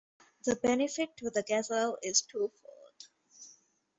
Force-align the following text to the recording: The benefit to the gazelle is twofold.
The 0.45 0.55
benefit 0.55 1.15
to 1.17 1.29
the 1.29 1.43
gazelle 1.43 1.99
is 2.01 2.23
twofold. 2.23 3.03